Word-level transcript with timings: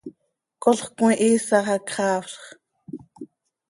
Colx 0.63 0.79
cömihiisax 0.95 1.65
hac 1.71 1.85
xaafzx. 1.93 2.43